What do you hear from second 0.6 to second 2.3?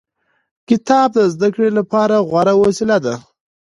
کتاب د زده کړې لپاره